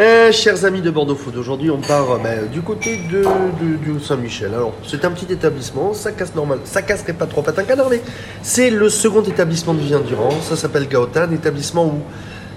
Euh, 0.00 0.32
chers 0.32 0.64
amis 0.64 0.80
de 0.80 0.90
Bordeaux 0.90 1.14
Food, 1.14 1.36
aujourd'hui 1.36 1.70
on 1.70 1.76
part 1.78 2.12
euh, 2.12 2.18
bah, 2.22 2.36
du 2.50 2.62
côté 2.62 2.98
de, 3.12 3.18
de- 3.22 3.92
de 3.92 3.98
Saint-Michel. 3.98 4.54
Alors 4.54 4.72
c'est 4.86 5.04
un 5.04 5.10
petit 5.10 5.30
établissement, 5.30 5.92
ça 5.92 6.10
casse 6.12 6.34
normal, 6.34 6.60
ça 6.64 6.80
casserait 6.80 7.12
pas 7.12 7.26
trop 7.26 7.42
patin 7.42 7.64
canard, 7.64 7.88
mais 7.90 8.00
c'est 8.42 8.70
le 8.70 8.88
second 8.88 9.22
établissement 9.22 9.74
de 9.74 9.80
Vivien 9.80 10.00
Durand. 10.00 10.30
Ça 10.42 10.56
s'appelle 10.56 10.88
Gaota, 10.88 11.24
un 11.24 11.32
établissement 11.32 11.84
où 11.84 12.00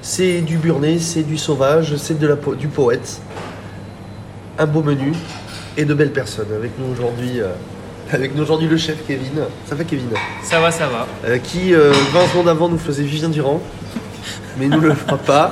c'est 0.01 0.39
du 0.39 0.57
burné, 0.57 0.99
c'est 0.99 1.23
du 1.23 1.37
sauvage, 1.37 1.97
c'est 1.97 2.17
de 2.17 2.27
la 2.27 2.37
po- 2.37 2.55
du 2.55 2.69
poète, 2.69 3.19
un 4.57 4.65
beau 4.65 4.81
menu 4.81 5.11
et 5.75 5.83
de 5.83 5.93
belles 5.93 6.13
personnes. 6.13 6.47
Avec 6.55 6.71
nous 6.79 6.93
aujourd'hui, 6.93 7.41
euh, 7.41 7.49
avec 8.13 8.35
nous 8.37 8.43
aujourd'hui 8.43 8.69
le 8.69 8.77
chef 8.77 9.05
Kevin. 9.05 9.41
Ça 9.67 9.75
fait 9.75 9.83
Kevin? 9.85 10.07
Ça 10.43 10.61
va, 10.61 10.71
ça 10.71 10.87
va. 10.87 11.07
euh, 11.25 11.39
qui 11.39 11.73
euh, 11.73 11.91
20 12.13 12.27
secondes 12.27 12.47
avant 12.47 12.69
nous 12.69 12.77
faisait 12.77 13.03
Vivien 13.03 13.27
Durand, 13.27 13.61
mais 14.57 14.67
nous 14.67 14.79
ne 14.79 14.87
le 14.87 14.93
fera 14.93 15.17
pas. 15.17 15.51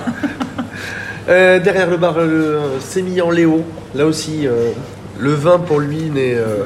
Euh, 1.30 1.60
derrière 1.60 1.90
le 1.90 1.98
bar, 1.98 2.18
le 2.20 2.60
Sémillant 2.80 3.30
Léo, 3.30 3.64
là 3.94 4.06
aussi, 4.06 4.48
euh, 4.48 4.72
le 5.20 5.34
vin 5.34 5.60
pour 5.60 5.80
lui 5.80 6.10
n'est 6.10 6.34
euh, 6.36 6.66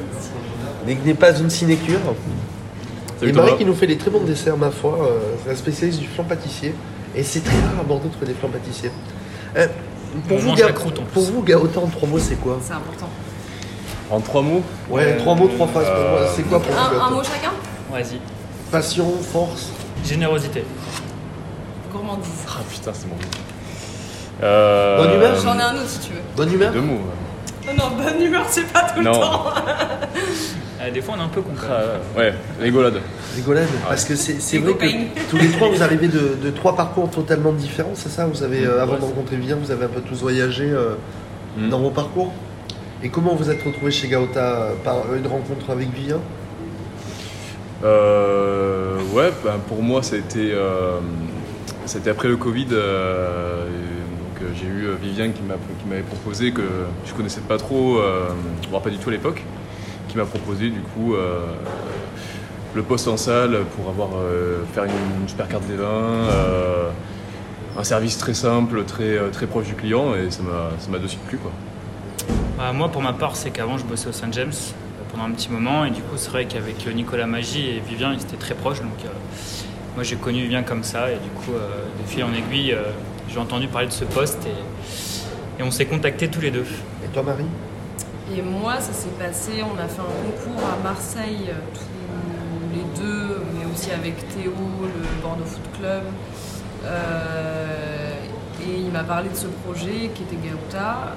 n'est- 0.87 1.13
pas 1.13 1.37
une 1.37 1.49
sinécure. 1.49 1.99
Salut 3.19 3.31
Et 3.31 3.33
Marie 3.33 3.57
qui 3.57 3.65
nous 3.65 3.75
fait 3.75 3.87
des 3.87 3.97
très 3.97 4.09
bons 4.11 4.23
desserts, 4.23 4.57
ma 4.57 4.71
foi, 4.71 4.97
euh, 5.01 5.19
c'est 5.43 5.49
la 5.49 5.55
spécialiste 5.55 5.99
du 5.99 6.07
flan 6.07 6.23
pâtissier. 6.23 6.73
Et 7.15 7.23
c'est 7.23 7.41
très 7.43 7.55
rare 7.55 7.79
à 7.79 7.83
Bordeaux 7.83 8.07
de 8.07 8.13
trouver 8.13 8.27
des 8.27 8.33
flans 8.33 8.49
pâtissiers. 8.49 8.91
Euh, 9.57 9.67
pour, 10.27 10.37
On 10.37 10.39
vous, 10.39 10.55
Ga- 10.55 10.71
croûte, 10.71 10.99
en 10.99 11.03
plus. 11.03 11.11
pour 11.13 11.23
vous, 11.23 11.41
Gaota, 11.43 11.79
en 11.79 11.87
trois 11.87 12.07
mots, 12.09 12.19
c'est 12.19 12.35
quoi? 12.35 12.57
C'est 12.61 12.73
important. 12.73 13.09
En 14.09 14.19
trois 14.19 14.41
mots? 14.41 14.61
Ouais, 14.89 15.03
Euh, 15.15 15.19
trois 15.19 15.35
mots, 15.35 15.47
trois 15.47 15.67
phrases. 15.67 15.85
pour 15.85 15.93
moi, 15.95 16.19
euh, 16.21 16.27
C'est 16.35 16.43
quoi 16.43 16.59
pour 16.61 16.71
vous, 16.71 16.77
Un, 17.01 17.05
un 17.07 17.09
mot 17.11 17.23
chacun? 17.23 17.51
Vas-y. 17.91 18.19
Passion, 18.71 19.11
force? 19.21 19.69
Générosité. 20.05 20.63
Gourmandise. 21.91 22.29
Ah 22.49 22.61
putain, 22.69 22.91
c'est 22.93 23.07
mon 23.07 23.15
euh, 24.43 24.97
Bonne 24.97 25.13
humeur 25.15 25.35
J'en 25.43 25.57
ai 25.57 25.61
un 25.61 25.75
autre 25.75 25.87
si 25.87 25.99
tu 25.99 26.13
veux. 26.13 26.19
Bonne 26.35 26.53
humeur 26.53 26.71
Deux 26.73 26.81
mots. 26.81 26.99
Oh 27.67 27.71
non, 27.77 27.85
bonne 28.03 28.21
humeur, 28.21 28.45
c'est 28.47 28.71
pas 28.71 28.83
tout 28.95 29.01
Non. 29.01 29.11
le 29.11 29.17
temps. 29.17 29.43
Euh, 30.81 30.91
des 30.91 31.01
fois, 31.01 31.15
on 31.17 31.21
est 31.21 31.23
un 31.23 31.29
peu 31.29 31.41
con. 31.41 31.51
quand 31.59 31.67
Ah, 31.71 31.79
même. 32.19 32.25
ouais, 32.27 32.33
rigolade. 32.61 32.99
Rigolade, 33.33 33.65
parce 33.87 34.03
que 34.03 34.13
c'est 34.15 34.57
vrai 34.57 34.73
que 34.73 34.85
tous 35.31 35.37
les 35.37 35.47
trois 35.49 35.69
vous 35.69 35.81
arrivez 35.81 36.09
de, 36.09 36.35
de 36.43 36.49
trois 36.51 36.75
parcours 36.75 37.09
totalement 37.09 37.53
différents, 37.53 37.93
c'est 37.95 38.09
ça 38.09 38.25
Vous 38.27 38.43
avez, 38.43 38.65
euh, 38.65 38.83
avant 38.83 38.93
Ouais, 38.93 38.99
de 38.99 39.05
rencontrer 39.05 39.37
Vivien, 39.37 39.55
vous 39.55 39.71
avez 39.71 39.85
un 39.85 39.89
peu 39.89 40.01
tous 40.01 40.19
voyagé 40.21 40.65
euh, 40.69 40.95
Mm. 41.57 41.69
dans 41.69 41.79
vos 41.79 41.89
parcours. 41.91 42.33
Et 43.01 43.07
comment 43.09 43.33
vous 43.35 43.49
êtes 43.49 43.63
retrouvés 43.63 43.89
chez 43.91 44.09
Gaota 44.09 44.39
euh, 44.41 44.71
Par 44.83 44.97
une 45.15 45.25
rencontre 45.25 45.69
avec 45.71 45.89
Vivien? 45.95 46.19
Euh, 47.83 48.97
ouais, 49.13 49.31
ben, 49.43 49.53
pour 49.67 49.81
moi, 49.81 50.03
ça 50.03 50.15
a 50.15 50.19
été, 50.19 50.51
euh, 50.51 50.99
c'était 51.85 52.09
après 52.09 52.27
le 52.27 52.37
Covid. 52.37 52.67
euh, 52.73 52.75
euh, 52.75 53.65
j'ai 54.55 54.65
eu 54.67 54.85
euh, 54.87 54.95
Vivien 55.01 55.29
qui 55.29 55.41
m'a- 55.41 55.55
qui 55.55 55.87
m'avait 55.89 56.01
proposé, 56.01 56.51
que 56.51 56.61
je 57.05 57.13
connaissais 57.13 57.41
pas 57.41 57.57
trop, 57.57 57.97
euh, 57.97 58.27
voire 58.69 58.81
pas 58.81 58.89
du 58.89 58.97
tout 58.97 59.09
à 59.09 59.11
l'époque, 59.11 59.43
qui 60.07 60.17
m'a 60.17 60.25
proposé 60.25 60.69
du 60.69 60.79
coup 60.81 61.15
euh, 61.15 61.39
le 62.75 62.83
poste 62.83 63.07
en 63.07 63.17
salle 63.17 63.57
pour 63.75 63.89
avoir 63.89 64.09
faire 64.73 64.83
une, 64.83 65.27
super 65.29 65.47
carte 65.47 65.65
des 65.67 65.75
vins. 65.77 66.27
un 67.77 67.83
service 67.83 68.17
très 68.17 68.33
simple, 68.33 68.83
très, 68.85 69.17
très 69.31 69.47
proche 69.47 69.67
du 69.67 69.75
client 69.75 70.13
et 70.15 70.29
ça 70.31 70.41
m'a 70.89 70.99
de 70.99 71.07
suite 71.07 71.21
plu 71.21 71.37
quoi. 71.37 71.51
Bah, 72.57 72.71
moi, 72.71 72.89
pour 72.89 73.01
ma 73.01 73.13
part, 73.13 73.35
c'est 73.35 73.51
qu'avant, 73.51 73.77
je 73.77 73.83
bossais 73.83 74.07
au 74.07 74.13
Saint 74.13 74.31
James 74.31 74.53
pendant 75.11 75.25
un 75.25 75.31
petit 75.31 75.49
moment. 75.51 75.83
Et 75.85 75.91
du 75.91 76.01
coup, 76.01 76.15
c'est 76.15 76.29
vrai 76.29 76.45
qu'avec 76.45 76.87
Nicolas 76.93 77.27
Magie 77.27 77.67
et 77.69 77.79
Vivien, 77.81 78.13
ils 78.13 78.21
étaient 78.21 78.37
très 78.37 78.55
proches. 78.55 78.79
Donc, 78.79 78.97
moi, 79.95 80.03
j'ai 80.03 80.15
connu 80.15 80.41
Vivien 80.43 80.63
comme 80.63 80.83
ça. 80.83 81.11
Et 81.11 81.15
du 81.15 81.29
coup, 81.29 81.51
euh, 81.53 81.85
de 82.01 82.07
fil 82.09 82.23
en 82.23 82.33
aiguille, 82.33 82.71
j'ai 83.29 83.39
entendu 83.39 83.67
parler 83.67 83.87
de 83.87 83.93
ce 83.93 84.05
poste. 84.05 84.45
Et, 84.45 85.61
et 85.61 85.63
on 85.63 85.71
s'est 85.71 85.85
contactés 85.85 86.27
tous 86.27 86.41
les 86.41 86.51
deux. 86.51 86.65
Et 87.03 87.07
toi 87.13 87.23
Marie? 87.23 87.45
Et 88.35 88.41
moi, 88.41 88.75
ça 88.79 88.91
s'est 88.91 89.15
passé, 89.19 89.61
on 89.61 89.77
a 89.79 89.87
fait 89.87 90.01
un 90.01 90.03
concours 90.25 90.63
à 90.67 90.83
Marseille, 90.83 91.49
euh, 91.49 91.59
tous 91.73 92.75
les 92.75 92.83
deux, 92.99 93.43
mais 93.53 93.65
aussi 93.71 93.91
avec 93.91 94.17
Théo, 94.29 94.51
le 94.51 95.21
Bordeaux 95.21 95.45
Foot 95.45 95.79
Club. 95.79 96.03
Euh, 96.85 98.13
et 98.65 98.79
il 98.79 98.91
m'a 98.91 99.03
parlé 99.03 99.29
de 99.29 99.35
ce 99.35 99.47
projet 99.63 100.09
qui 100.15 100.23
était 100.23 100.37
Gaouta. 100.47 101.15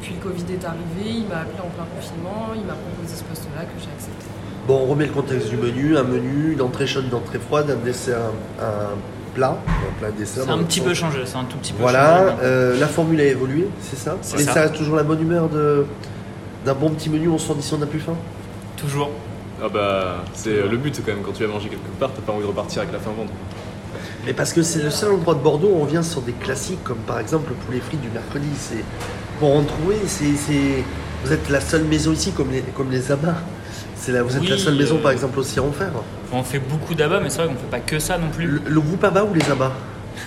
Puis 0.00 0.14
le 0.14 0.28
Covid 0.28 0.42
est 0.52 0.64
arrivé, 0.64 1.20
il 1.20 1.28
m'a 1.28 1.42
appelé 1.42 1.60
en 1.60 1.70
plein 1.70 1.86
confinement, 1.94 2.48
il 2.56 2.64
m'a 2.64 2.74
proposé 2.74 3.14
ce 3.14 3.22
poste-là 3.22 3.62
que 3.62 3.78
j'ai 3.78 3.90
accepté. 3.94 4.26
Bon, 4.66 4.80
on 4.82 4.86
remet 4.86 5.06
le 5.06 5.12
contexte 5.12 5.48
du 5.50 5.56
menu, 5.56 5.96
un 5.96 6.02
menu, 6.02 6.52
une 6.54 6.62
entrée 6.62 6.88
chaude, 6.88 7.04
une 7.06 7.14
entrée 7.14 7.38
froide, 7.38 7.70
un 7.70 7.76
dessert, 7.84 8.18
un, 8.60 8.64
un 8.64 8.96
plat, 9.34 9.56
un 9.66 9.98
plat 10.00 10.10
dessert. 10.10 10.44
C'est 10.44 10.50
un 10.50 10.58
petit 10.58 10.78
sens. 10.80 10.88
peu 10.88 10.94
changé. 10.94 11.18
C'est 11.24 11.36
un 11.36 11.44
tout 11.44 11.56
petit 11.58 11.72
peu 11.72 11.82
Voilà, 11.82 12.18
changé. 12.18 12.32
euh, 12.42 12.78
la 12.80 12.86
formule 12.86 13.20
a 13.20 13.24
évolué, 13.24 13.68
c'est 13.80 13.98
ça 13.98 14.16
C'est 14.22 14.40
Et 14.40 14.44
ça. 14.44 14.52
ça 14.52 14.60
reste 14.62 14.74
toujours 14.74 14.96
la 14.96 15.02
bonne 15.02 15.20
humeur 15.20 15.48
de 15.48 15.86
d'un 16.64 16.74
bon 16.74 16.90
petit 16.90 17.10
menu, 17.10 17.28
on 17.28 17.38
sort 17.38 17.56
d'ici, 17.56 17.74
on 17.74 17.78
n'a 17.78 17.86
plus 17.86 17.98
faim 18.00 18.14
Toujours. 18.76 19.10
Ah 19.64 19.68
bah 19.68 20.24
c'est 20.32 20.62
le 20.68 20.76
but 20.76 21.00
quand 21.04 21.12
même 21.12 21.22
quand 21.24 21.32
tu 21.32 21.44
vas 21.44 21.52
manger 21.52 21.68
quelque 21.68 21.88
part, 21.98 22.10
t'as 22.14 22.22
pas 22.22 22.32
envie 22.32 22.42
de 22.42 22.46
repartir 22.48 22.82
avec 22.82 22.92
la 22.92 23.00
faim 23.00 23.10
ventre. 23.16 23.32
Mais 24.26 24.32
parce 24.32 24.52
que 24.52 24.62
c'est 24.62 24.82
le 24.82 24.90
seul 24.90 25.10
endroit 25.12 25.34
de 25.34 25.40
Bordeaux 25.40 25.70
où 25.74 25.82
on 25.82 25.84
vient 25.84 26.02
sur 26.02 26.20
des 26.22 26.32
classiques 26.32 26.82
comme 26.84 26.98
par 26.98 27.18
exemple 27.18 27.50
le 27.50 27.56
poulet 27.56 27.80
frit 27.80 27.96
du 27.96 28.08
mercredi. 28.10 28.46
C'est 28.56 28.84
pour 29.40 29.56
en 29.56 29.62
trouver, 29.64 29.96
c'est, 30.06 30.34
c'est- 30.36 30.84
vous 31.24 31.32
êtes 31.32 31.48
la 31.50 31.60
seule 31.60 31.84
maison 31.84 32.12
ici 32.12 32.30
comme 32.32 32.50
les 32.52 32.60
comme 32.76 32.90
les 32.90 33.10
abats. 33.10 33.36
C'est 34.02 34.10
là, 34.10 34.24
vous 34.24 34.34
êtes 34.34 34.42
Oui, 34.42 34.48
la 34.48 34.58
seule 34.58 34.74
maison 34.74 34.96
euh, 34.96 35.02
par 35.02 35.12
exemple 35.12 35.38
au 35.38 35.44
Ciron-Fer. 35.44 35.90
Enfin, 35.94 36.38
on 36.40 36.42
fait 36.42 36.58
beaucoup 36.58 36.92
d'abats, 36.94 37.20
mais 37.20 37.30
c'est 37.30 37.38
vrai 37.38 37.46
qu'on 37.46 37.54
fait 37.54 37.70
pas 37.70 37.78
que 37.78 38.00
ça 38.00 38.18
non 38.18 38.30
plus. 38.30 38.46
Le, 38.46 38.60
le 38.66 38.80
groupe 38.80 39.04
abats 39.04 39.22
ou 39.22 39.32
les 39.32 39.48
abats 39.48 39.70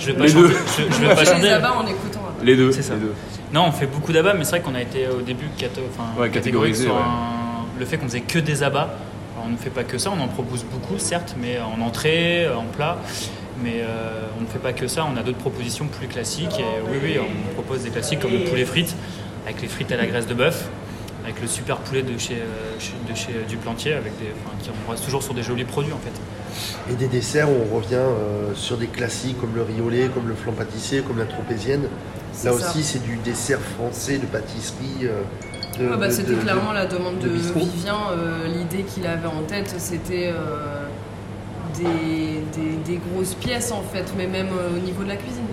Je 0.00 0.06
vais 0.06 0.12
pas 0.14 0.22
Les 0.24 0.28
chanter. 0.28 0.48
deux. 0.48 0.48
Je, 0.78 0.82
je 0.94 1.00
vais 1.00 1.06
Moi, 1.06 1.14
pas 1.14 1.24
je 1.24 1.30
les 1.30 1.36
chanter. 1.36 1.50
abats 1.50 1.72
en 1.74 1.86
écoutant. 1.86 2.20
Les 2.42 2.56
deux, 2.56 2.72
C'est 2.72 2.82
ça. 2.82 2.94
les 2.94 3.00
deux. 3.00 3.12
Non, 3.52 3.64
on 3.68 3.72
fait 3.72 3.86
beaucoup 3.86 4.12
d'abats, 4.12 4.32
mais 4.34 4.44
c'est 4.44 4.52
vrai 4.52 4.60
qu'on 4.60 4.74
a 4.74 4.80
été 4.82 5.06
au 5.08 5.20
début 5.22 5.46
cato- 5.58 5.80
enfin, 5.90 6.04
Ouais, 6.18 6.30
catégorique 6.30 6.74
catégorisé, 6.74 6.84
sur 6.84 6.94
ouais. 6.94 7.00
un- 7.00 7.78
le 7.78 7.84
fait 7.84 7.98
qu'on 7.98 8.06
faisait 8.06 8.20
que 8.20 8.38
des 8.38 8.62
abats. 8.62 8.88
Alors, 9.34 9.46
on 9.46 9.50
ne 9.50 9.56
fait 9.56 9.70
pas 9.70 9.84
que 9.84 9.98
ça, 9.98 10.10
on 10.16 10.22
en 10.22 10.28
propose 10.28 10.64
beaucoup, 10.64 10.98
certes, 10.98 11.34
mais 11.40 11.58
en 11.60 11.80
entrée, 11.84 12.46
en 12.48 12.64
plat. 12.64 12.96
Mais 13.62 13.80
euh, 13.82 14.22
on 14.38 14.42
ne 14.42 14.46
fait 14.46 14.60
pas 14.60 14.72
que 14.72 14.86
ça, 14.86 15.04
on 15.12 15.16
a 15.18 15.22
d'autres 15.22 15.38
propositions 15.38 15.86
plus 15.86 16.06
classiques. 16.06 16.58
Et 16.60 16.90
oui, 16.90 16.98
oui, 17.02 17.16
on 17.20 17.52
propose 17.54 17.82
des 17.82 17.90
classiques 17.90 18.20
comme 18.20 18.32
le 18.32 18.44
poulet 18.44 18.64
frites, 18.64 18.94
avec 19.46 19.60
les 19.60 19.68
frites 19.68 19.90
à 19.92 19.96
la 19.96 20.06
graisse 20.06 20.26
de 20.28 20.34
bœuf, 20.34 20.68
avec 21.28 21.42
le 21.42 21.46
super 21.46 21.76
poulet 21.78 22.02
de 22.02 22.16
chez, 22.16 22.36
euh, 22.36 23.10
de 23.10 23.14
chez 23.14 23.32
euh, 23.32 23.44
Duplantier, 23.46 23.92
avec 23.92 24.18
des, 24.18 24.28
enfin, 24.44 24.56
qui- 24.62 24.70
on 24.86 24.90
reste 24.90 25.04
toujours 25.04 25.22
sur 25.22 25.34
des 25.34 25.42
jolis 25.42 25.64
produits 25.64 25.92
en 25.92 25.98
fait. 25.98 26.90
Et 26.90 26.96
des 26.96 27.06
desserts 27.06 27.50
où 27.50 27.54
on 27.70 27.76
revient 27.76 27.96
euh, 27.96 28.54
sur 28.54 28.78
des 28.78 28.86
classiques 28.86 29.38
comme 29.38 29.54
le 29.54 29.62
riolet, 29.62 30.08
comme 30.14 30.26
le 30.26 30.34
flan 30.34 30.52
pâtissier, 30.52 31.02
comme 31.02 31.18
la 31.18 31.26
tropézienne. 31.26 31.82
Là 31.82 31.88
ça. 32.32 32.52
aussi, 32.52 32.82
c'est 32.82 33.02
du 33.04 33.16
dessert 33.16 33.60
français, 33.60 34.16
de 34.18 34.24
pâtisserie. 34.26 35.04
euh, 35.04 35.20
Ah 35.92 35.96
bah, 35.96 36.10
c'était 36.10 36.32
de- 36.32 36.36
clairement 36.40 36.72
la 36.72 36.86
demande 36.86 37.18
de 37.18 37.28
de. 37.28 37.34
Vivien. 37.34 37.96
euh, 38.12 38.46
L'idée 38.48 38.84
qu'il 38.84 39.06
avait 39.06 39.28
en 39.28 39.42
tête, 39.42 39.74
c'était 39.76 40.32
euh, 40.32 40.86
des, 41.76 42.42
des- 42.58 42.76
des 42.92 43.00
grosses 43.12 43.34
pièces 43.34 43.70
en 43.70 43.82
fait, 43.82 44.06
mais 44.16 44.26
même 44.26 44.48
euh, 44.48 44.76
au 44.78 44.80
niveau 44.80 45.02
de 45.02 45.08
la 45.08 45.16
cuisine. 45.16 45.44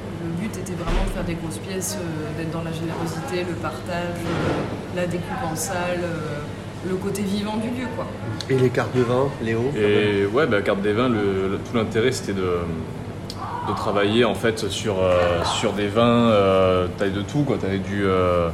But 0.46 0.58
était 0.60 0.74
vraiment 0.74 1.04
de 1.06 1.10
faire 1.10 1.24
des 1.24 1.34
grosses 1.34 1.58
pièces, 1.58 1.98
euh, 2.00 2.38
d'être 2.38 2.52
dans 2.52 2.62
la 2.62 2.72
générosité, 2.72 3.44
le 3.50 3.56
partage, 3.56 4.20
euh, 4.20 4.96
la 4.96 5.08
découpe 5.08 5.44
en 5.52 5.56
salle, 5.56 6.02
euh, 6.04 6.40
le 6.88 6.96
côté 6.98 7.24
vivant 7.24 7.58
du 7.58 7.70
lieu 7.70 7.88
quoi. 7.96 8.06
Et 8.50 8.60
les 8.60 8.70
cartes 8.70 8.96
de 8.96 9.02
vin, 9.02 9.28
Léo 9.44 9.72
Et 9.76 10.28
ouais, 10.28 10.46
bah, 10.46 10.62
carte 10.62 10.82
des 10.84 10.94
vins, 10.94 11.10
le, 11.10 11.50
le- 11.50 11.58
tout 11.58 11.76
l'intérêt 11.76 12.12
c'était 12.12 12.34
de, 12.34 12.42
de 13.70 13.74
travailler 13.76 14.24
en 14.24 14.36
fait 14.36 14.70
sur, 14.70 15.02
euh, 15.02 15.44
sur 15.44 15.74
des 15.74 15.88
vins 15.88 16.30
euh, 16.30 16.88
taille 17.00 17.12
de 17.12 17.22
tout. 17.24 17.42
Quoi. 17.42 17.58
T'avais 17.60 17.80
du, 17.80 18.04
euh, 18.06 18.50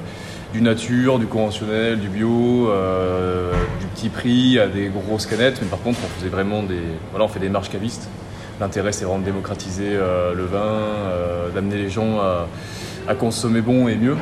du 0.54 0.62
nature, 0.62 1.20
du 1.20 1.26
conventionnel, 1.28 2.00
du 2.00 2.08
bio, 2.08 2.70
euh, 2.70 3.52
du 3.82 3.86
petit 3.88 4.08
prix 4.08 4.60
à 4.60 4.68
des 4.68 4.88
grosses 4.88 5.26
canettes. 5.26 5.60
Mais 5.62 5.68
par 5.68 5.82
contre, 5.82 6.00
on 6.06 6.20
faisait 6.20 6.30
vraiment 6.30 6.64
des. 6.64 6.80
Voilà, 7.10 7.26
on 7.26 7.28
fait 7.28 7.40
des 7.42 7.50
marches 7.50 7.70
cavistes. 7.70 8.08
L'intérêt 8.62 8.92
c'est 8.94 9.04
vraiment 9.06 9.20
de 9.20 9.26
démocratiser 9.26 9.90
euh, 9.96 10.34
le 10.34 10.46
vin, 10.46 10.60
euh, 10.62 11.50
d'amener 11.50 11.78
les 11.78 11.90
gens 11.90 12.20
à, 12.20 12.48
à 13.08 13.16
consommer 13.16 13.60
bon 13.62 13.88
et 13.90 13.96
mieux. 13.96 14.16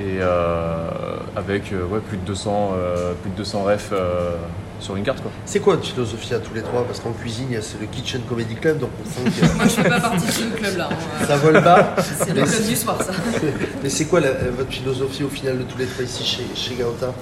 Et 0.00 0.18
euh, 0.20 0.88
avec 1.36 1.72
euh, 1.72 1.84
ouais, 1.86 2.00
plus, 2.00 2.16
de 2.16 2.22
200, 2.24 2.72
euh, 2.76 3.12
plus 3.22 3.30
de 3.30 3.36
200 3.36 3.62
refs 3.62 3.90
euh, 3.92 4.32
sur 4.80 4.96
une 4.96 5.04
carte. 5.04 5.20
Quoi. 5.22 5.30
C'est 5.44 5.60
quoi 5.60 5.74
votre 5.76 5.86
philosophie 5.86 6.34
à 6.34 6.38
tous 6.40 6.52
les 6.54 6.62
trois? 6.62 6.82
Parce 6.84 6.98
qu'en 6.98 7.12
cuisine, 7.12 7.46
il 7.50 7.54
y 7.54 7.56
a- 7.58 7.62
c'est 7.62 7.80
le 7.80 7.86
Kitchen 7.86 8.22
Comedy 8.28 8.56
Club, 8.56 8.78
donc 8.80 8.90
on 9.00 9.08
sent 9.08 9.30
que 9.40 9.46
Moi 9.56 9.64
je 9.66 9.70
fais 9.70 9.88
pas 9.88 10.00
partie 10.00 10.26
de 10.26 10.32
ce 10.32 10.44
club 10.56 10.76
là. 10.78 10.88
ça 11.28 11.36
vole 11.36 11.62
bas. 11.62 11.94
C'est 11.98 12.34
le 12.34 12.42
club 12.42 12.66
du 12.66 12.74
soir 12.74 12.96
ça. 13.00 13.12
Mais 13.84 13.88
c'est 13.88 14.06
quoi 14.06 14.18
la- 14.20 14.32
votre 14.56 14.70
philosophie 14.72 15.22
au 15.22 15.28
final 15.28 15.58
de 15.58 15.62
tous 15.62 15.78
les 15.78 15.86
trois 15.86 16.04
ici 16.04 16.24
chez, 16.24 16.44
chez 16.56 16.74
Gaota? 16.74 17.12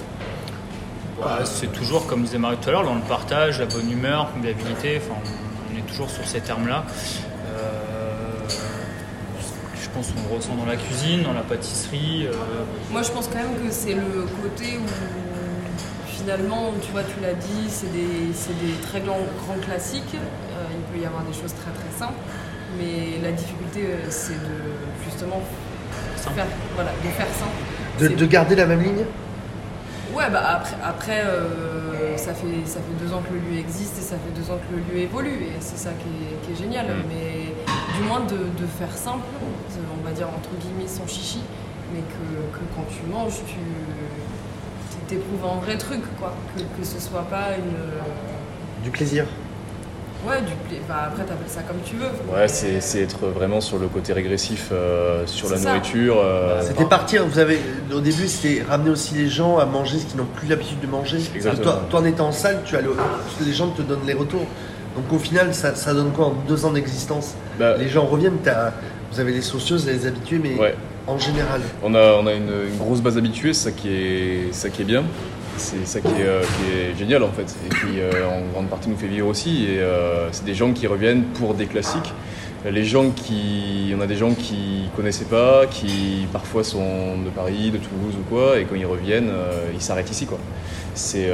Bah, 1.21 1.39
c'est 1.43 1.71
toujours, 1.71 2.07
comme 2.07 2.23
disait 2.23 2.37
Marie 2.39 2.57
tout 2.61 2.69
à 2.69 2.71
l'heure, 2.71 2.83
dans 2.85 2.95
le 2.95 3.01
partage, 3.01 3.59
la 3.59 3.65
bonne 3.67 3.91
humeur, 3.91 4.31
convivialité. 4.33 4.99
Enfin, 5.05 5.19
on 5.73 5.77
est 5.77 5.81
toujours 5.87 6.09
sur 6.09 6.25
ces 6.27 6.39
termes-là. 6.41 6.85
Euh, 7.55 8.47
je 9.81 9.89
pense 9.89 10.11
qu'on 10.11 10.29
le 10.29 10.35
ressent 10.35 10.55
dans 10.55 10.65
la 10.65 10.75
cuisine, 10.75 11.23
dans 11.23 11.33
la 11.33 11.41
pâtisserie. 11.41 12.27
euh, 12.27 12.33
Moi, 12.91 13.01
je 13.03 13.11
pense 13.11 13.27
quand 13.27 13.37
même 13.39 13.55
que 13.55 13.71
c'est 13.71 13.93
le 13.93 14.25
côté 14.41 14.77
où, 14.77 14.85
finalement, 16.07 16.71
tu 16.81 16.91
vois, 16.91 17.03
tu 17.03 17.19
l'as 17.21 17.33
dit, 17.33 17.67
c'est 17.69 17.91
des, 17.91 18.33
c'est 18.33 18.57
des 18.65 18.73
très 18.81 19.01
grands, 19.01 19.19
grands 19.45 19.59
classiques. 19.63 20.15
Euh, 20.15 20.63
il 20.71 20.93
peut 20.93 21.03
y 21.03 21.05
avoir 21.05 21.23
des 21.23 21.33
choses 21.33 21.53
très 21.53 21.71
très 21.71 21.97
simples. 21.97 22.19
Mais 22.79 23.19
la 23.21 23.31
difficulté, 23.31 23.81
c'est 24.09 24.33
de 24.33 24.57
justement 25.05 25.41
Simple. 26.17 26.35
faire, 26.37 26.45
voilà, 26.75 26.89
de 27.03 27.09
faire 27.09 27.27
simple. 27.27 28.15
De, 28.17 28.25
garder 28.25 28.55
la 28.55 28.65
même 28.65 28.81
ligne? 28.81 29.05
Ouais, 30.15 30.29
bah 30.31 30.41
après, 30.55 30.75
après 30.83 31.23
euh, 31.25 31.92
ça, 32.17 32.33
fait, 32.33 32.65
ça 32.65 32.79
fait 32.79 33.05
deux 33.05 33.13
ans 33.13 33.21
que 33.21 33.33
le 33.33 33.39
lieu 33.39 33.59
existe 33.59 33.97
et 33.97 34.01
ça 34.01 34.15
fait 34.15 34.31
deux 34.39 34.51
ans 34.51 34.57
que 34.57 34.75
le 34.75 34.81
lieu 34.81 35.01
évolue 35.03 35.43
et 35.43 35.59
c'est 35.59 35.77
ça 35.77 35.91
qui 35.91 36.07
est, 36.07 36.45
qui 36.45 36.51
est 36.53 36.63
génial. 36.63 36.87
Mm. 36.87 37.03
Mais 37.09 37.53
du 37.97 38.07
moins 38.07 38.21
de, 38.21 38.37
de 38.37 38.67
faire 38.79 38.95
simple, 38.95 39.25
on 39.99 40.05
va 40.05 40.11
dire 40.11 40.27
entre 40.27 40.49
guillemets 40.59 40.87
sans 40.87 41.07
chichi, 41.07 41.41
mais 41.93 42.01
que, 42.01 42.57
que 42.57 42.63
quand 42.75 42.85
tu 42.89 43.09
manges, 43.11 43.41
tu 43.47 43.55
t'éprouves 45.07 45.45
un 45.45 45.59
vrai 45.59 45.77
truc, 45.77 46.01
quoi. 46.19 46.33
Que, 46.55 46.61
que 46.61 46.85
ce 46.85 46.99
soit 46.99 47.23
pas 47.29 47.57
une. 47.57 48.83
Du 48.83 48.89
plaisir 48.89 49.25
Ouais, 50.25 50.39
du 50.41 50.53
pla- 50.53 50.77
bah, 50.87 50.95
après 51.07 51.23
t'appelles 51.23 51.47
ça 51.49 51.61
comme 51.63 51.77
tu 51.83 51.95
veux. 51.95 52.07
Ouais, 52.33 52.47
c'est 52.47 52.79
c'est 52.79 53.01
être 53.01 53.25
vraiment 53.27 53.59
sur 53.59 53.77
le 53.77 53.87
côté 53.87 54.13
régressif, 54.13 54.69
euh, 54.71 55.23
sur 55.27 55.49
la 55.49 55.57
ça. 55.57 55.69
nourriture. 55.69 56.15
euh, 56.19 56.61
C'était 56.65 56.85
partir, 56.85 57.25
vous 57.27 57.39
avez, 57.39 57.59
au 57.93 57.99
début, 57.99 58.27
c'était 58.27 58.63
ramener 58.63 58.89
aussi 58.91 59.15
les 59.15 59.27
gens 59.27 59.57
à 59.57 59.65
manger 59.65 59.99
ce 59.99 60.05
qu'ils 60.05 60.17
n'ont 60.17 60.25
plus 60.33 60.47
l'habitude 60.47 60.79
de 60.79 60.87
manger. 60.87 61.17
Exactement. 61.35 61.63
Toi, 61.63 61.83
toi, 61.89 61.99
en 61.99 62.05
étant 62.05 62.27
en 62.27 62.31
salle, 62.31 62.59
tu 62.65 62.75
as 62.77 62.81
le- 62.81 62.95
les 63.45 63.53
gens 63.53 63.67
te 63.69 63.81
donnent 63.81 64.05
les 64.07 64.13
retours. 64.13 64.45
Donc 64.95 65.11
au 65.11 65.19
final, 65.19 65.53
ça, 65.53 65.75
ça 65.75 65.93
donne 65.93 66.11
quoi 66.11 66.27
en 66.27 66.33
deux 66.47 66.65
ans 66.65 66.71
d'existence? 66.71 67.33
Bah, 67.59 67.75
Les 67.77 67.89
gens 67.89 68.05
reviennent, 68.05 68.37
t'as- 68.43 68.73
vous 69.11 69.19
avez 69.19 69.31
les 69.33 69.41
socios, 69.41 69.77
les 69.85 70.07
habitués, 70.07 70.39
mais 70.41 70.55
ouais. 70.57 70.75
en 71.07 71.17
général. 71.19 71.61
On 71.83 71.93
a, 71.95 72.13
on 72.13 72.25
a 72.27 72.33
une, 72.33 72.49
une 72.71 72.77
grosse 72.77 73.01
base 73.01 73.17
habituée, 73.17 73.53
c'est 73.53 73.69
ça 73.69 73.71
qui 73.71 73.89
est, 73.89 74.53
ça 74.53 74.69
qui 74.69 74.83
est 74.83 74.85
bien. 74.85 75.03
C'est 75.57 75.85
ça 75.85 76.01
qui 76.01 76.07
est, 76.07 76.25
euh, 76.25 76.41
qui 76.41 76.71
est 76.71 76.97
génial 76.97 77.23
en 77.23 77.31
fait. 77.31 77.55
Et 77.65 77.69
qui 77.69 77.99
euh, 77.99 78.27
en 78.27 78.51
grande 78.51 78.67
partie 78.67 78.89
nous 78.89 78.97
fait 78.97 79.07
vivre 79.07 79.27
aussi. 79.27 79.65
Et 79.65 79.79
euh, 79.79 80.31
c'est 80.31 80.45
des 80.45 80.55
gens 80.55 80.73
qui 80.73 80.87
reviennent 80.87 81.23
pour 81.23 81.53
des 81.53 81.65
classiques. 81.65 82.13
Les 82.69 82.85
gens 82.85 83.09
qui. 83.09 83.93
On 83.95 84.01
a 84.01 84.07
des 84.07 84.15
gens 84.15 84.33
qui 84.33 84.89
connaissaient 84.95 85.25
pas, 85.25 85.65
qui 85.67 86.27
parfois 86.31 86.63
sont 86.63 87.17
de 87.23 87.29
Paris, 87.29 87.71
de 87.71 87.77
Toulouse 87.77 88.15
ou 88.19 88.23
quoi, 88.29 88.59
et 88.59 88.63
quand 88.63 88.75
ils 88.75 88.85
reviennent, 88.85 89.31
ils 89.73 89.81
s'arrêtent 89.81 90.09
ici 90.09 90.25
quoi. 90.25 90.39
C'est 90.95 91.29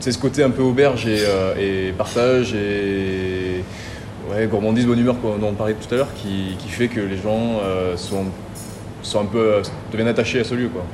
ce 0.00 0.18
côté 0.18 0.42
un 0.42 0.50
peu 0.50 0.62
auberge 0.62 1.06
et, 1.06 1.92
partage 1.96 2.54
et 2.54 3.62
gourmandise, 4.50 4.86
bonne 4.86 4.98
humeur 4.98 5.16
dont 5.16 5.46
on 5.46 5.52
parlait 5.52 5.74
tout 5.74 5.94
à 5.94 5.98
l'heure, 5.98 6.14
qui, 6.14 6.56
fait 6.68 6.88
que 6.88 7.00
les 7.00 7.18
gens 7.18 7.60
sont 7.96 8.24
sont 9.02 9.20
un 9.20 9.26
peu 9.26 9.60
deviennent 9.90 10.08
attachés 10.08 10.40
à 10.40 10.44
ce 10.44 10.54
lieu 10.54 10.68
quoi. 10.68 10.84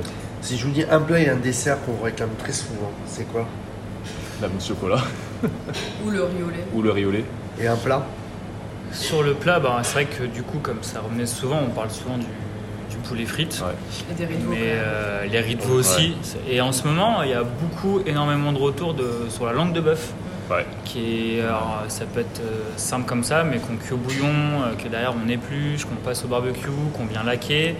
Si 0.40 0.56
je 0.56 0.64
vous 0.64 0.70
dis 0.72 0.84
un 0.90 1.00
plat 1.00 1.20
et 1.20 1.28
un 1.28 1.36
dessert 1.36 1.78
qu'on 1.84 1.92
vous 1.92 2.04
réclame 2.04 2.30
très 2.38 2.52
souvent, 2.52 2.90
c'est 3.06 3.24
quoi 3.30 3.46
La 4.40 4.48
mousse 4.48 4.68
chocolat 4.68 5.02
Ou 6.04 6.10
le 6.10 6.22
riz 6.24 6.42
au 6.42 6.50
lait. 6.50 6.64
ou 6.74 6.82
le 6.82 6.90
riz 6.90 7.04
au 7.04 7.10
lait. 7.10 7.24
Et 7.60 7.66
un 7.66 7.76
plat 7.76 8.04
Sur 8.92 9.22
le 9.22 9.34
plat, 9.34 9.58
bah, 9.60 9.80
c'est 9.82 9.92
vrai 9.94 10.04
que 10.06 10.24
du 10.24 10.42
coup, 10.42 10.58
comme 10.58 10.82
ça 10.82 11.00
revenait 11.00 11.26
souvent, 11.26 11.60
on 11.66 11.70
parle 11.70 11.90
souvent 11.90 12.16
du, 12.16 12.24
du 12.24 12.96
poulet 13.08 13.24
frites. 13.26 13.62
Ouais. 13.64 13.74
Et 14.10 14.14
des 14.14 14.26
riz 14.26 14.36
de 14.36 14.42
veau, 14.44 14.50
Mais 14.52 14.58
euh, 14.64 15.24
les 15.26 15.40
riz 15.40 15.56
de 15.56 15.62
veau 15.62 15.78
aussi. 15.80 16.14
Et 16.48 16.60
en 16.60 16.72
ce 16.72 16.86
moment, 16.86 17.22
il 17.22 17.30
y 17.30 17.34
a 17.34 17.42
beaucoup, 17.42 18.00
énormément 18.06 18.52
de 18.52 18.58
retours 18.58 18.94
de, 18.94 19.26
sur 19.28 19.44
la 19.46 19.52
langue 19.52 19.72
de 19.72 19.80
bœuf. 19.80 20.12
Ouais. 20.50 20.64
Qui 20.84 21.36
est, 21.36 21.40
alors, 21.42 21.82
ça 21.88 22.04
peut 22.06 22.20
être 22.20 22.40
euh, 22.40 22.60
simple 22.76 23.04
comme 23.06 23.22
ça, 23.24 23.44
mais 23.44 23.58
qu'on 23.58 23.76
cuit 23.76 23.92
au 23.92 23.98
bouillon, 23.98 24.28
euh, 24.28 24.74
que 24.82 24.88
derrière 24.88 25.12
on 25.14 25.28
épluche, 25.28 25.84
qu'on 25.84 25.96
passe 25.96 26.24
au 26.24 26.28
barbecue, 26.28 26.70
qu'on 26.96 27.04
vient 27.04 27.22
laquer. 27.22 27.74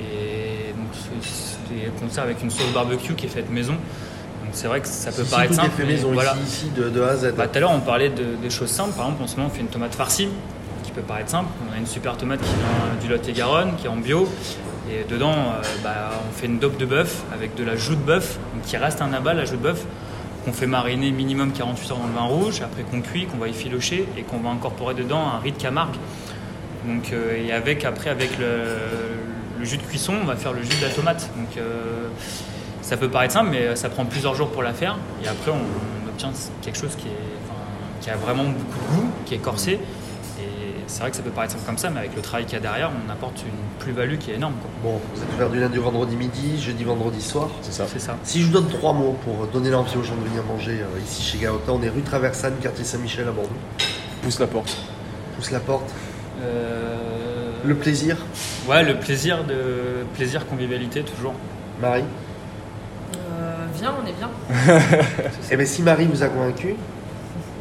Et 0.00 0.63
qu'on 2.00 2.08
sert 2.10 2.24
avec 2.24 2.42
une 2.42 2.50
sauce 2.50 2.72
barbecue 2.72 3.14
qui 3.14 3.26
est 3.26 3.28
faite 3.30 3.50
maison. 3.50 3.72
Donc 3.72 4.52
c'est 4.52 4.66
vrai 4.68 4.80
que 4.80 4.86
ça 4.88 5.10
peut 5.12 5.24
Si, 5.24 5.30
paraître 5.30 5.54
simple. 5.54 5.70
fait 5.76 5.84
mais 5.84 5.92
maison 5.94 6.12
voilà. 6.12 6.34
ici, 6.44 6.66
ici, 6.66 6.70
de, 6.76 6.88
de 6.88 7.02
A 7.02 7.08
à 7.10 7.16
Z. 7.16 7.34
Bah, 7.36 7.46
tout 7.48 7.56
à 7.58 7.60
l'heure, 7.60 7.70
on 7.72 7.80
parlait 7.80 8.10
de- 8.10 8.36
des 8.42 8.50
choses 8.50 8.68
simples. 8.70 8.92
Par 8.94 9.06
exemple, 9.06 9.22
en 9.22 9.26
ce 9.26 9.36
moment, 9.36 9.48
on 9.52 9.54
fait 9.54 9.60
une 9.62 9.68
tomate 9.68 9.94
farcie, 9.94 10.28
qui 10.82 10.90
peut 10.92 11.00
paraître 11.02 11.30
simple. 11.30 11.48
On 11.70 11.74
a 11.74 11.78
une 11.78 11.86
super 11.86 12.16
tomate 12.16 12.40
qui 12.40 12.50
vient 12.54 13.00
du 13.02 13.08
Lot-et-Garonne, 13.08 13.72
qui 13.76 13.86
est 13.86 13.90
en 13.90 13.96
bio. 13.96 14.28
Et 14.90 15.10
dedans, 15.10 15.32
euh, 15.32 15.62
bah, 15.82 16.10
on 16.28 16.32
fait 16.38 16.46
une 16.46 16.58
dope 16.58 16.76
de 16.76 16.84
bœuf 16.84 17.22
avec 17.32 17.54
de 17.54 17.64
la 17.64 17.74
joue 17.74 17.94
de 17.94 18.00
bœuf, 18.02 18.38
qui 18.66 18.76
reste 18.76 19.00
un 19.00 19.12
abat, 19.14 19.32
la 19.32 19.46
joue 19.46 19.56
de 19.56 19.62
bœuf, 19.62 19.82
qu'on 20.44 20.52
fait 20.52 20.66
mariner 20.66 21.10
minimum 21.10 21.52
48 21.52 21.90
heures 21.92 21.98
dans 21.98 22.06
le 22.06 22.12
vin 22.12 22.20
rouge, 22.26 22.60
après 22.62 22.82
qu'on 22.82 23.00
cuit, 23.00 23.24
qu'on 23.24 23.38
va 23.38 23.48
effilocher 23.48 24.06
et 24.18 24.22
qu'on 24.22 24.36
va 24.40 24.50
incorporer 24.50 24.92
dedans 24.94 25.22
un 25.26 25.38
riz 25.38 25.52
de 25.52 25.56
Camargue. 25.56 25.94
Donc, 26.86 27.14
euh, 27.14 27.42
et 27.42 27.50
avec, 27.50 27.86
après, 27.86 28.10
avec 28.10 28.38
le, 28.38 28.44
le 29.64 29.70
jus 29.70 29.78
de 29.78 29.82
cuisson, 29.82 30.14
on 30.20 30.26
va 30.26 30.36
faire 30.36 30.52
le 30.52 30.62
jus 30.62 30.76
de 30.78 30.84
la 30.84 30.90
tomate. 30.90 31.30
Donc, 31.36 31.56
euh, 31.56 32.08
ça 32.82 32.98
peut 32.98 33.08
paraître 33.08 33.32
simple, 33.32 33.48
mais 33.50 33.74
ça 33.76 33.88
prend 33.88 34.04
plusieurs 34.04 34.34
jours 34.34 34.50
pour 34.50 34.62
la 34.62 34.74
faire. 34.74 34.98
Et 35.24 35.26
après, 35.26 35.50
on, 35.50 35.54
on 35.54 36.08
obtient 36.08 36.30
quelque 36.60 36.76
chose 36.76 36.94
qui, 36.96 37.08
est, 37.08 37.32
enfin, 37.44 37.58
qui 38.02 38.10
a 38.10 38.16
vraiment 38.16 38.44
beaucoup 38.44 38.78
de 38.78 39.00
goût, 39.00 39.10
qui 39.24 39.34
est 39.34 39.38
corsé. 39.38 39.80
Et 40.38 40.44
c'est 40.86 41.00
vrai 41.00 41.10
que 41.10 41.16
ça 41.16 41.22
peut 41.22 41.30
paraître 41.30 41.54
simple 41.54 41.64
comme 41.64 41.78
ça, 41.78 41.88
mais 41.88 42.00
avec 42.00 42.14
le 42.14 42.20
travail 42.20 42.44
qu'il 42.44 42.52
y 42.52 42.56
a 42.56 42.60
derrière, 42.60 42.90
on 42.90 43.10
apporte 43.10 43.40
une 43.40 43.78
plus-value 43.78 44.18
qui 44.18 44.32
est 44.32 44.34
énorme. 44.34 44.52
quoi. 44.60 44.70
Bon, 44.82 45.00
vous 45.14 45.22
êtes 45.22 45.32
ouvert 45.34 45.48
du 45.48 45.58
lundi 45.58 45.78
au 45.78 45.82
vendredi 45.82 46.14
midi, 46.14 46.60
jeudi, 46.60 46.84
vendredi 46.84 47.22
soir. 47.22 47.48
C'est 47.62 47.72
ça. 47.72 47.86
C'est 47.90 48.00
ça. 48.00 48.16
Si 48.22 48.42
je 48.42 48.46
vous 48.48 48.52
donne 48.52 48.68
trois 48.68 48.92
mots 48.92 49.16
pour 49.24 49.46
donner 49.46 49.70
l'envie 49.70 49.96
aux 49.96 50.02
gens 50.02 50.16
de 50.16 50.28
venir 50.28 50.42
manger 50.44 50.82
euh, 50.82 51.00
ici 51.02 51.22
chez 51.22 51.38
Gaota, 51.38 51.72
on 51.72 51.82
est 51.82 51.88
rue 51.88 52.02
Traversane, 52.02 52.56
quartier 52.60 52.84
Saint-Michel 52.84 53.26
à 53.28 53.32
Bordeaux. 53.32 53.50
Pousse 54.22 54.38
la 54.40 54.46
porte. 54.46 54.76
Pousse 55.36 55.50
la 55.50 55.60
porte. 55.60 55.90
Euh, 56.42 57.03
Le 57.64 57.74
plaisir, 57.74 58.16
Ouais, 58.68 58.82
le 58.82 58.94
plaisir 58.98 59.44
de 59.44 60.04
plaisir, 60.14 60.46
convivialité, 60.46 61.02
toujours. 61.02 61.34
Marie. 61.80 62.02
Euh, 63.16 63.66
viens, 63.78 63.94
on 64.02 64.06
est 64.06 64.12
bien. 64.12 64.30
Eh 65.50 65.56
bien, 65.56 65.66
si 65.66 65.82
Marie 65.82 66.06
vous 66.06 66.22
a 66.22 66.28
convaincu, 66.28 66.74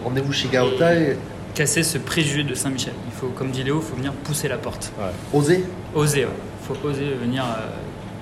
rendez-vous 0.03 0.31
chez 0.33 0.47
Gaota 0.49 0.95
et 0.95 1.17
Casser 1.53 1.83
ce 1.83 1.97
préjugé 1.99 2.43
de 2.43 2.55
Saint-Michel. 2.55 2.93
Il 3.07 3.13
faut, 3.13 3.27
comme 3.27 3.51
dit 3.51 3.63
Léo, 3.63 3.79
il 3.81 3.87
faut 3.87 3.95
venir 3.95 4.11
pousser 4.13 4.47
la 4.47 4.57
porte. 4.57 4.91
osez. 5.33 5.63
Oser, 5.95 6.21
il 6.21 6.65
faut 6.67 6.87
oser 6.87 7.13
venir. 7.21 7.43
euh, 7.45 7.67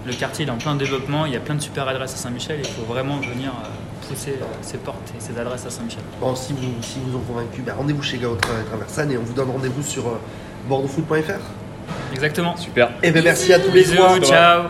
le 0.06 0.14
quartier 0.14 0.44
il 0.46 0.48
est 0.48 0.52
en 0.52 0.58
plein 0.58 0.76
développement, 0.76 1.26
il 1.28 1.34
y 1.34 1.36
a 1.36 1.40
plein 1.40 1.54
de 1.56 1.62
super 1.62 1.88
adresses 1.88 2.14
à 2.14 2.18
Saint-Michel. 2.18 2.58
Il 2.60 2.68
faut 2.68 2.82
vraiment 2.92 3.18
venir 3.18 3.52
euh, 3.52 4.08
pousser 4.10 4.32
euh, 4.42 4.46
ses 4.62 4.78
portes 4.80 5.14
et 5.16 5.22
ses 5.22 5.40
adresses 5.40 5.66
à 5.66 5.70
Saint-Michel. 5.70 6.02
Bon, 6.20 6.36
si 6.36 6.54
vous, 6.54 6.60
si 6.82 6.98
vous 7.06 7.16
ont 7.18 7.22
convaincu, 7.22 7.62
ben, 7.62 7.74
rendez-vous 7.78 8.02
chez 8.04 8.18
Gaota 8.18 8.48
et 8.62 8.66
Traversane 8.66 9.12
et 9.12 9.18
on 9.18 9.22
vous 9.24 9.34
donne 9.34 9.52
rendez-vous 9.52 9.84
sur 9.84 10.08
euh, 10.08 10.20
bordeauxfoot.fr. 10.68 11.40
Exactement. 12.12 12.58
Super. 12.58 12.90
Eh 13.04 13.12
bien, 13.12 13.22
merci 13.22 13.54
à 13.54 13.60
tous 13.60 13.72
les 13.72 13.82
Bisous, 13.84 13.96
trois. 13.96 14.20
ciao 14.22 14.64